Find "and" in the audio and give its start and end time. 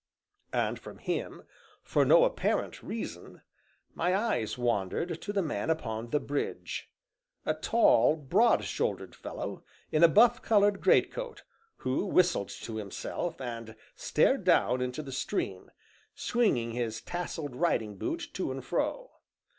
0.55-0.79, 13.39-13.75, 18.51-18.65